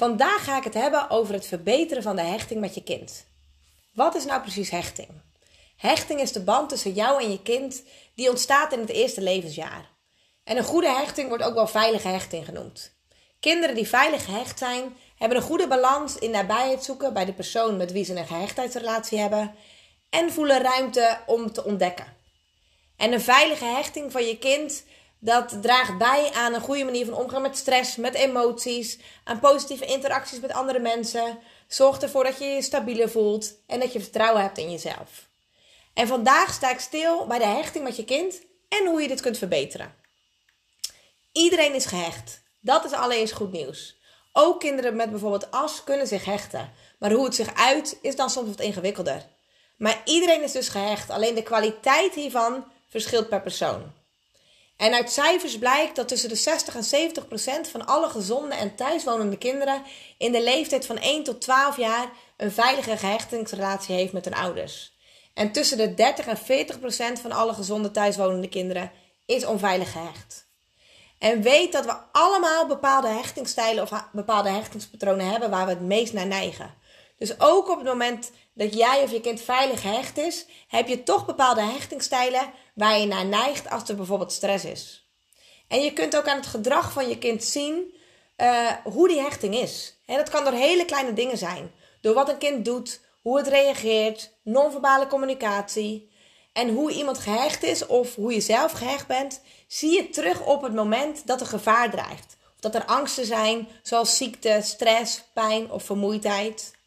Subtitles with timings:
[0.00, 3.26] Vandaag ga ik het hebben over het verbeteren van de hechting met je kind.
[3.92, 5.08] Wat is nou precies hechting?
[5.76, 7.82] Hechting is de band tussen jou en je kind
[8.14, 9.90] die ontstaat in het eerste levensjaar.
[10.44, 12.94] En een goede hechting wordt ook wel veilige hechting genoemd.
[13.40, 17.76] Kinderen die veilig gehecht zijn, hebben een goede balans in nabijheid zoeken bij de persoon
[17.76, 19.54] met wie ze een gehechtheidsrelatie hebben
[20.10, 22.16] en voelen ruimte om te ontdekken.
[22.96, 24.84] En een veilige hechting van je kind
[25.20, 29.84] dat draagt bij aan een goede manier van omgaan met stress, met emoties, aan positieve
[29.86, 31.38] interacties met andere mensen.
[31.68, 35.28] Zorgt ervoor dat je je stabieler voelt en dat je vertrouwen hebt in jezelf.
[35.94, 39.20] En vandaag sta ik stil bij de hechting met je kind en hoe je dit
[39.20, 39.94] kunt verbeteren.
[41.32, 42.42] Iedereen is gehecht.
[42.60, 43.98] Dat is allereerst goed nieuws.
[44.32, 46.72] Ook kinderen met bijvoorbeeld as kunnen zich hechten.
[46.98, 49.26] Maar hoe het zich uit is dan soms wat ingewikkelder.
[49.76, 51.10] Maar iedereen is dus gehecht.
[51.10, 53.92] Alleen de kwaliteit hiervan verschilt per persoon.
[54.80, 58.74] En uit cijfers blijkt dat tussen de 60 en 70 procent van alle gezonde en
[58.74, 59.82] thuiswonende kinderen
[60.18, 64.96] in de leeftijd van 1 tot 12 jaar een veilige gehechtingsrelatie heeft met hun ouders.
[65.34, 68.90] En tussen de 30 en 40 procent van alle gezonde thuiswonende kinderen
[69.26, 70.46] is onveilig gehecht.
[71.18, 76.12] En weet dat we allemaal bepaalde hechtingsstijlen of bepaalde hechtingspatronen hebben waar we het meest
[76.12, 76.74] naar neigen.
[77.20, 81.02] Dus ook op het moment dat jij of je kind veilig gehecht is, heb je
[81.02, 85.08] toch bepaalde hechtingsstijlen waar je naar neigt als er bijvoorbeeld stress is.
[85.68, 87.94] En je kunt ook aan het gedrag van je kind zien
[88.36, 89.96] uh, hoe die hechting is.
[90.06, 91.72] En dat kan door hele kleine dingen zijn.
[92.00, 96.10] Door wat een kind doet, hoe het reageert, non-verbale communicatie.
[96.52, 100.62] En hoe iemand gehecht is of hoe je zelf gehecht bent, zie je terug op
[100.62, 102.36] het moment dat er gevaar dreigt.
[102.54, 106.78] Of dat er angsten zijn, zoals ziekte, stress, pijn of vermoeidheid.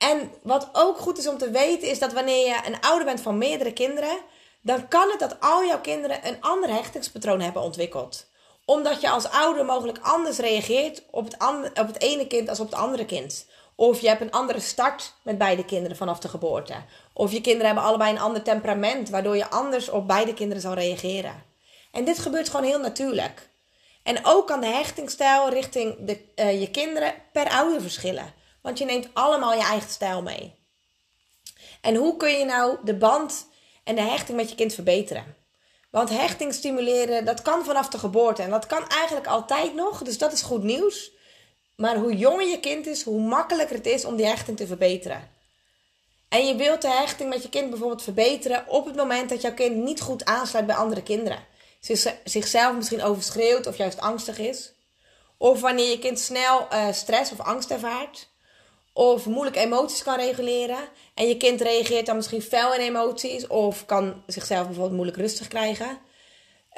[0.00, 3.20] En wat ook goed is om te weten, is dat wanneer je een ouder bent
[3.20, 4.18] van meerdere kinderen,
[4.60, 8.26] dan kan het dat al jouw kinderen een ander hechtingspatroon hebben ontwikkeld.
[8.64, 11.36] Omdat je als ouder mogelijk anders reageert op het,
[11.80, 13.46] op het ene kind als op het andere kind.
[13.74, 16.74] Of je hebt een andere start met beide kinderen vanaf de geboorte.
[17.12, 20.74] Of je kinderen hebben allebei een ander temperament, waardoor je anders op beide kinderen zal
[20.74, 21.42] reageren.
[21.92, 23.48] En dit gebeurt gewoon heel natuurlijk.
[24.02, 28.38] En ook kan de hechtingsstijl richting de, uh, je kinderen per ouder verschillen.
[28.62, 30.54] Want je neemt allemaal je eigen stijl mee.
[31.80, 33.46] En hoe kun je nou de band
[33.84, 35.36] en de hechting met je kind verbeteren?
[35.90, 38.42] Want hechting stimuleren, dat kan vanaf de geboorte.
[38.42, 40.02] En dat kan eigenlijk altijd nog.
[40.02, 41.10] Dus dat is goed nieuws.
[41.76, 45.30] Maar hoe jonger je kind is, hoe makkelijker het is om die hechting te verbeteren.
[46.28, 49.54] En je wilt de hechting met je kind bijvoorbeeld verbeteren op het moment dat jouw
[49.54, 51.46] kind niet goed aansluit bij andere kinderen.
[52.24, 54.72] Zichzelf misschien overschreeuwt of juist angstig is.
[55.36, 58.29] Of wanneer je kind snel uh, stress of angst ervaart
[59.00, 60.78] of moeilijk emoties kan reguleren.
[61.14, 65.48] En je kind reageert dan misschien fel in emoties of kan zichzelf bijvoorbeeld moeilijk rustig
[65.48, 65.98] krijgen.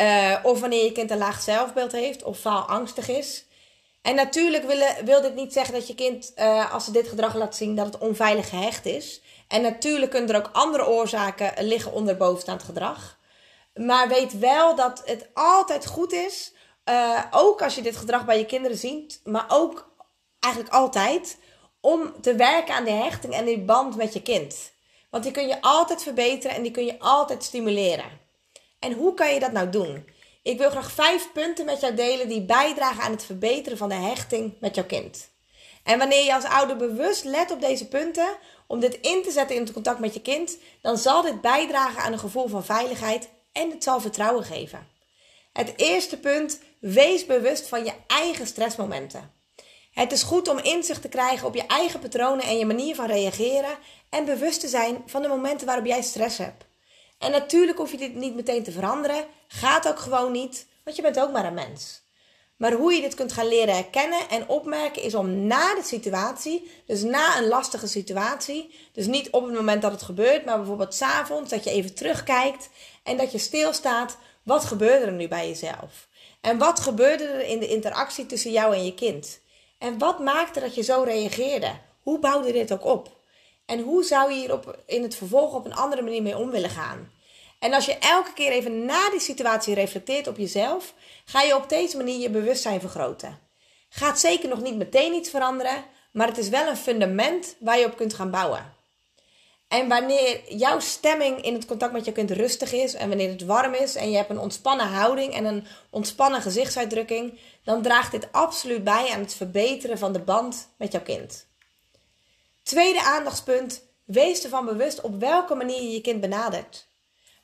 [0.00, 3.44] Uh, of wanneer je kind een laag zelfbeeld heeft of faalangstig is.
[4.02, 7.34] En natuurlijk wil, wil dit niet zeggen dat je kind, uh, als ze dit gedrag
[7.34, 9.20] laat zien, dat het onveilig gehecht is.
[9.48, 13.18] En natuurlijk kunnen er ook andere oorzaken liggen onder bovenstaand gedrag.
[13.74, 16.52] Maar weet wel dat het altijd goed is,
[16.84, 19.90] uh, ook als je dit gedrag bij je kinderen ziet, maar ook
[20.40, 21.38] eigenlijk altijd,
[21.80, 24.72] om te werken aan die hechting en die band met je kind.
[25.10, 28.20] Want die kun je altijd verbeteren en die kun je altijd stimuleren.
[28.78, 30.08] En hoe kan je dat nou doen?
[30.42, 33.94] Ik wil graag vijf punten met jou delen die bijdragen aan het verbeteren van de
[33.94, 35.28] hechting met jouw kind.
[35.84, 38.36] En wanneer je als ouder bewust let op deze punten,
[38.66, 42.02] om dit in te zetten in het contact met je kind, dan zal dit bijdragen
[42.02, 44.88] aan een gevoel van veiligheid en het zal vertrouwen geven.
[45.52, 49.39] Het eerste punt, wees bewust van je eigen stressmomenten.
[49.90, 53.06] Het is goed om inzicht te krijgen op je eigen patronen en je manier van
[53.06, 53.78] reageren
[54.08, 56.64] en bewust te zijn van de momenten waarop jij stress hebt.
[57.18, 61.02] En natuurlijk hoef je dit niet meteen te veranderen, gaat ook gewoon niet, want je
[61.02, 62.02] bent ook maar een mens.
[62.56, 66.70] Maar hoe je dit kunt gaan leren herkennen en opmerken is om na de situatie,
[66.86, 70.94] dus na een lastige situatie, dus niet op het moment dat het gebeurt, maar bijvoorbeeld
[70.94, 72.68] s'avonds, dat je even terugkijkt
[73.02, 76.08] en dat je stilstaat, wat gebeurde er nu bij jezelf?
[76.40, 79.40] En wat gebeurde er in de interactie tussen jou en je kind?
[79.80, 81.72] En wat maakte dat je zo reageerde?
[82.02, 83.16] Hoe bouwde dit ook op?
[83.66, 86.50] En hoe zou je hier op, in het vervolg op een andere manier mee om
[86.50, 87.12] willen gaan?
[87.58, 90.94] En als je elke keer even na die situatie reflecteert op jezelf,
[91.24, 93.38] ga je op deze manier je bewustzijn vergroten.
[93.88, 97.86] Gaat zeker nog niet meteen iets veranderen, maar het is wel een fundament waar je
[97.86, 98.74] op kunt gaan bouwen.
[99.70, 103.44] En wanneer jouw stemming in het contact met je kind rustig is en wanneer het
[103.44, 108.28] warm is en je hebt een ontspannen houding en een ontspannen gezichtsuitdrukking, dan draagt dit
[108.32, 111.46] absoluut bij aan het verbeteren van de band met jouw kind.
[112.62, 116.86] Tweede aandachtspunt: wees ervan bewust op welke manier je je kind benadert.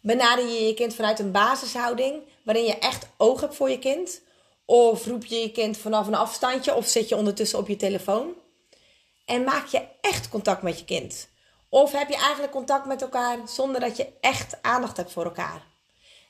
[0.00, 4.20] Benader je je kind vanuit een basishouding waarin je echt oog hebt voor je kind?
[4.64, 8.34] Of roep je je kind vanaf een afstandje of zit je ondertussen op je telefoon?
[9.24, 11.28] En maak je echt contact met je kind?
[11.68, 15.66] Of heb je eigenlijk contact met elkaar zonder dat je echt aandacht hebt voor elkaar?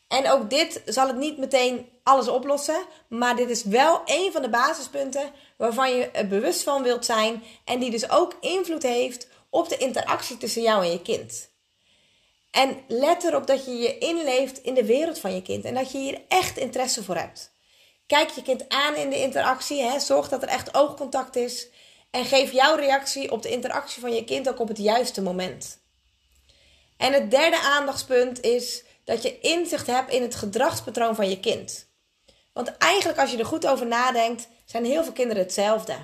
[0.08, 4.42] En ook dit zal het niet meteen alles oplossen, maar dit is wel een van
[4.42, 9.28] de basispunten waarvan je er bewust van wilt zijn en die dus ook invloed heeft
[9.50, 11.48] op de interactie tussen jou en je kind.
[12.50, 15.92] En let erop dat je je inleeft in de wereld van je kind en dat
[15.92, 17.52] je hier echt interesse voor hebt.
[18.06, 21.68] Kijk je kind aan in de interactie, hè, zorg dat er echt oogcontact is
[22.16, 25.78] en geef jouw reactie op de interactie van je kind ook op het juiste moment.
[26.96, 31.86] En het derde aandachtspunt is dat je inzicht hebt in het gedragspatroon van je kind.
[32.52, 35.96] Want eigenlijk, als je er goed over nadenkt, zijn heel veel kinderen hetzelfde.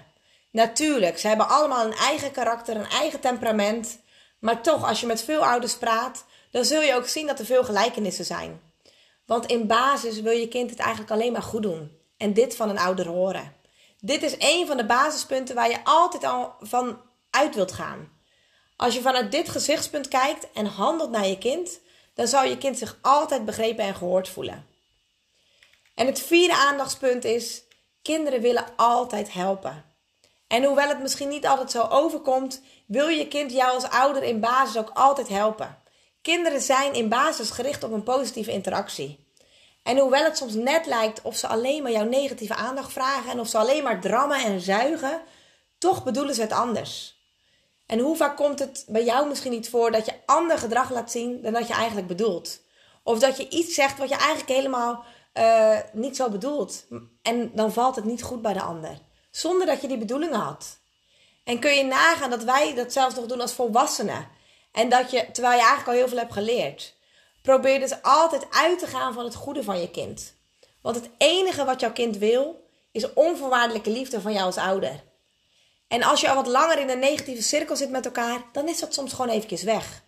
[0.50, 3.98] Natuurlijk, ze hebben allemaal een eigen karakter, een eigen temperament.
[4.38, 7.46] Maar toch, als je met veel ouders praat, dan zul je ook zien dat er
[7.46, 8.60] veel gelijkenissen zijn.
[9.26, 11.98] Want in basis wil je kind het eigenlijk alleen maar goed doen.
[12.16, 13.60] En dit van een ouder horen.
[14.04, 17.00] Dit is een van de basispunten waar je altijd al van
[17.30, 18.12] uit wilt gaan.
[18.76, 21.80] Als je vanuit dit gezichtspunt kijkt en handelt naar je kind,
[22.14, 24.66] dan zal je kind zich altijd begrepen en gehoord voelen.
[25.94, 27.62] En het vierde aandachtspunt is:
[28.02, 29.84] kinderen willen altijd helpen.
[30.46, 34.40] En hoewel het misschien niet altijd zo overkomt, wil je kind jou als ouder in
[34.40, 35.78] basis ook altijd helpen.
[36.22, 39.21] Kinderen zijn in basis gericht op een positieve interactie.
[39.82, 43.40] En hoewel het soms net lijkt of ze alleen maar jouw negatieve aandacht vragen en
[43.40, 45.22] of ze alleen maar drammen en zuigen,
[45.78, 47.20] toch bedoelen ze het anders.
[47.86, 51.10] En hoe vaak komt het bij jou misschien niet voor dat je ander gedrag laat
[51.10, 52.60] zien dan dat je eigenlijk bedoelt?
[53.02, 56.86] Of dat je iets zegt wat je eigenlijk helemaal uh, niet zo bedoelt.
[57.22, 58.98] En dan valt het niet goed bij de ander.
[59.30, 60.78] Zonder dat je die bedoelingen had.
[61.44, 64.28] En kun je nagaan dat wij dat zelfs nog doen als volwassenen.
[64.72, 66.94] En dat je, terwijl je eigenlijk al heel veel hebt geleerd.
[67.42, 70.34] Probeer dus altijd uit te gaan van het goede van je kind.
[70.80, 75.02] Want het enige wat jouw kind wil, is onvoorwaardelijke liefde van jou als ouder.
[75.88, 78.78] En als je al wat langer in een negatieve cirkel zit met elkaar, dan is
[78.78, 80.02] dat soms gewoon eventjes weg.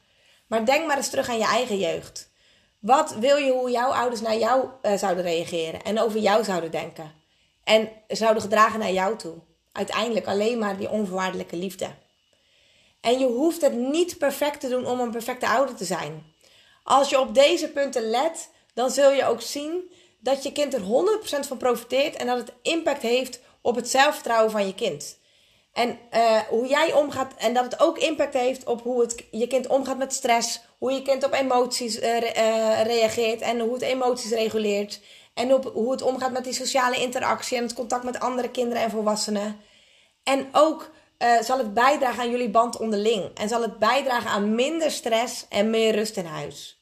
[0.46, 2.30] Maar denk maar eens terug aan je eigen jeugd.
[2.78, 6.70] Wat wil je hoe jouw ouders naar jou uh, zouden reageren en over jou zouden
[6.70, 7.12] denken?
[7.64, 9.34] En zouden gedragen naar jou toe?
[9.72, 11.90] Uiteindelijk alleen maar die onvoorwaardelijke liefde.
[13.00, 16.33] En je hoeft het niet perfect te doen om een perfecte ouder te zijn.
[16.84, 19.90] Als je op deze punten let, dan zul je ook zien
[20.20, 20.84] dat je kind er 100%
[21.46, 25.18] van profiteert en dat het impact heeft op het zelfvertrouwen van je kind.
[25.72, 29.46] En uh, hoe jij omgaat, en dat het ook impact heeft op hoe het, je
[29.46, 33.82] kind omgaat met stress, hoe je kind op emoties uh, uh, reageert en hoe het
[33.82, 35.00] emoties reguleert.
[35.34, 38.82] En op hoe het omgaat met die sociale interactie en het contact met andere kinderen
[38.82, 39.60] en volwassenen.
[40.22, 40.90] En ook
[41.40, 43.30] zal het bijdragen aan jullie band onderling.
[43.34, 46.78] En zal het bijdragen aan minder stress en meer rust in huis.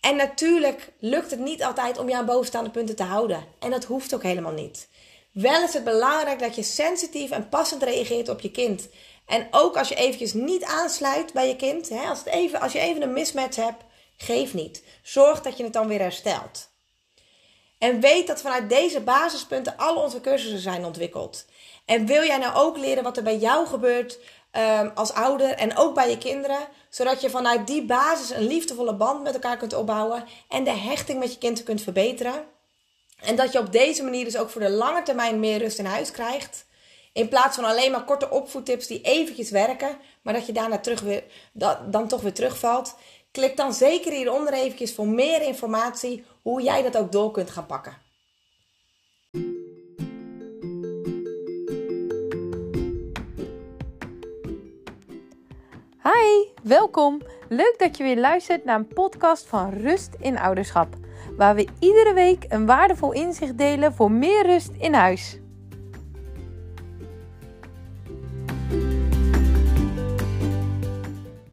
[0.00, 3.44] En natuurlijk lukt het niet altijd om je aan bovenstaande punten te houden.
[3.58, 4.88] En dat hoeft ook helemaal niet.
[5.32, 8.88] Wel is het belangrijk dat je sensitief en passend reageert op je kind.
[9.26, 12.72] En ook als je eventjes niet aansluit bij je kind, hè, als, het even, als
[12.72, 13.84] je even een mismatch hebt,
[14.16, 14.82] geef niet.
[15.02, 16.72] Zorg dat je het dan weer herstelt.
[17.84, 21.44] En weet dat vanuit deze basispunten al onze cursussen zijn ontwikkeld.
[21.84, 24.18] En wil jij nou ook leren wat er bij jou gebeurt
[24.52, 26.58] um, als ouder en ook bij je kinderen,
[26.88, 31.18] zodat je vanuit die basis een liefdevolle band met elkaar kunt opbouwen en de hechting
[31.18, 32.44] met je kind kunt verbeteren?
[33.20, 35.84] En dat je op deze manier dus ook voor de lange termijn meer rust in
[35.84, 36.66] huis krijgt.
[37.12, 41.00] In plaats van alleen maar korte opvoedtips die eventjes werken, maar dat je daarna terug
[41.00, 42.94] weer, dat, dan toch weer terugvalt.
[43.30, 47.66] Klik dan zeker hieronder eventjes voor meer informatie hoe jij dat ook door kunt gaan
[47.66, 47.92] pakken.
[56.02, 57.20] Hi, welkom.
[57.48, 60.96] Leuk dat je weer luistert naar een podcast van Rust in Ouderschap
[61.36, 65.38] waar we iedere week een waardevol inzicht delen voor meer rust in huis.